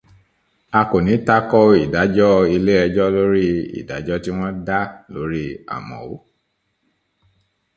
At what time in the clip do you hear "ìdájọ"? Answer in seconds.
1.83-2.29